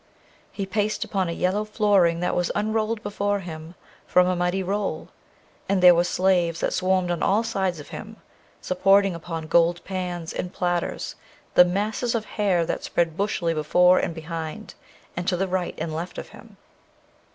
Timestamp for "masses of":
11.65-12.25